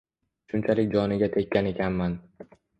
Shunchalik 0.53 0.89
joniga 0.95 1.29
tekkan 1.37 1.71
ekanman 1.75 2.19